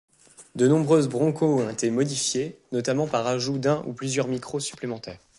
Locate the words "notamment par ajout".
2.71-3.59